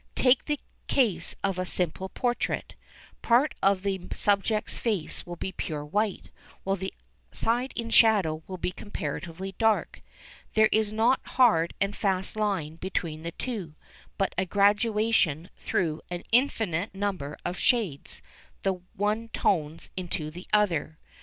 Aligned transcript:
Take 0.15 0.45
the 0.45 0.59
case 0.87 1.35
of 1.43 1.59
a 1.59 1.63
simple 1.67 2.09
portrait. 2.09 2.73
Part 3.21 3.53
of 3.61 3.83
the 3.83 4.01
subject's 4.15 4.79
face 4.79 5.27
will 5.27 5.35
be 5.35 5.51
pure 5.51 5.85
white, 5.85 6.31
while 6.63 6.75
the 6.75 6.91
side 7.31 7.71
in 7.75 7.91
shadow 7.91 8.41
will 8.47 8.57
be 8.57 8.71
comparatively 8.71 9.53
dark. 9.59 10.01
There 10.55 10.69
is 10.71 10.91
no 10.91 11.17
hard 11.21 11.75
and 11.79 11.95
fast 11.95 12.35
line 12.35 12.77
between 12.77 13.21
the 13.21 13.29
two, 13.33 13.75
but 14.17 14.35
by 14.35 14.41
a 14.41 14.45
gradation 14.47 15.51
through 15.55 16.01
an 16.09 16.23
infinite 16.31 16.95
number 16.95 17.37
of 17.45 17.59
shades 17.59 18.23
the 18.63 18.81
one 18.95 19.27
tones 19.29 19.91
into 19.95 20.31
the 20.31 20.47
other. 20.51 20.97